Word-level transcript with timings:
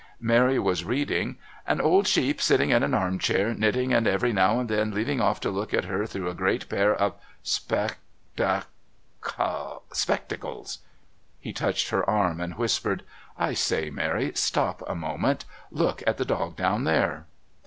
Mary 0.19 0.57
was 0.57 0.83
reading...! 0.83 1.37
"'an 1.67 1.79
old 1.79 2.07
Sheep, 2.07 2.41
sitting 2.41 2.71
in 2.71 2.81
an 2.81 2.95
arm 2.95 3.19
chair, 3.19 3.53
knitting, 3.53 3.93
and 3.93 4.07
every 4.07 4.33
now 4.33 4.59
and 4.59 4.67
then 4.67 4.89
leaving 4.89 5.21
off 5.21 5.39
to 5.41 5.51
look 5.51 5.75
at 5.75 5.85
her 5.85 6.07
through 6.07 6.27
a 6.27 6.33
great 6.33 6.67
pair 6.69 6.95
of 6.95 7.13
spec 7.43 7.99
t 8.35 8.41
a 8.41 8.63
c 9.27 9.33
les 9.37 9.75
spectacles!'" 9.93 10.79
He 11.39 11.53
touched 11.53 11.89
her 11.89 12.09
arm 12.09 12.41
and 12.41 12.57
whispered: 12.57 13.03
"I 13.37 13.53
say, 13.53 13.91
Mary, 13.91 14.31
stop 14.33 14.81
a 14.87 14.95
minute 14.95 15.45
look 15.69 16.01
at 16.07 16.17
that 16.17 16.25
dog 16.27 16.55
down 16.55 16.83
there." 16.85 17.27